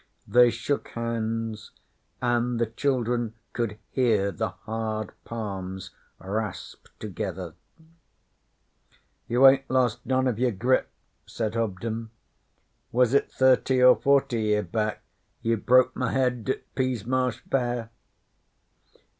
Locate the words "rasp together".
6.17-7.53